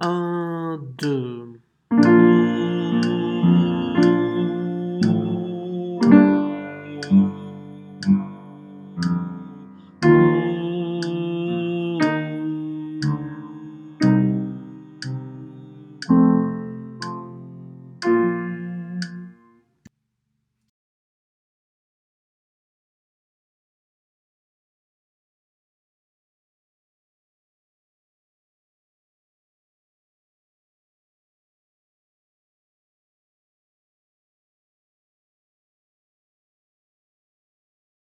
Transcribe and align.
Un, 0.00 0.80
deux. 0.96 1.60